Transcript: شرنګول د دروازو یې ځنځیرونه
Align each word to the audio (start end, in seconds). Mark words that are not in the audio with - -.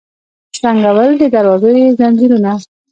شرنګول 0.55 1.11
د 1.21 1.23
دروازو 1.33 1.69
یې 1.79 1.95
ځنځیرونه 1.99 2.51